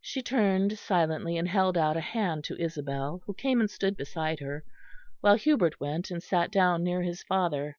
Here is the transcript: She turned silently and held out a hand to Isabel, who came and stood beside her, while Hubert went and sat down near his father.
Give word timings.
She 0.00 0.22
turned 0.22 0.78
silently 0.78 1.36
and 1.36 1.46
held 1.46 1.76
out 1.76 1.94
a 1.94 2.00
hand 2.00 2.42
to 2.44 2.58
Isabel, 2.58 3.22
who 3.26 3.34
came 3.34 3.60
and 3.60 3.68
stood 3.70 3.98
beside 3.98 4.40
her, 4.40 4.64
while 5.20 5.34
Hubert 5.36 5.78
went 5.78 6.10
and 6.10 6.22
sat 6.22 6.50
down 6.50 6.82
near 6.82 7.02
his 7.02 7.22
father. 7.22 7.76